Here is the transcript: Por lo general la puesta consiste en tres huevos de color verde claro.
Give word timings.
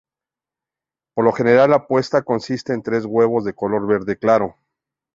Por 1.13 1.25
lo 1.25 1.31
general 1.31 1.69
la 1.69 1.85
puesta 1.85 2.23
consiste 2.23 2.73
en 2.73 2.81
tres 2.81 3.05
huevos 3.05 3.45
de 3.45 3.53
color 3.53 3.85
verde 3.85 4.17
claro. 4.17 4.55